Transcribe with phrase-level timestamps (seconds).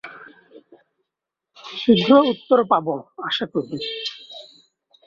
[1.75, 2.85] শীঘ্র উত্তর পাব,
[3.27, 3.77] আশা করি।